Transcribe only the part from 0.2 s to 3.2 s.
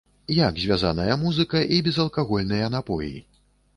Як звязаная музыка і безалкагольныя напоі?